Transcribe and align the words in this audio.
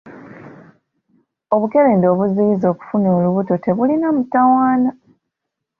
Obukerenda 1.53 2.05
obuziyiza 2.13 2.65
okufuna 2.73 3.07
olubuto 3.17 3.53
tebulina 3.63 4.07
mutawaana. 4.15 4.91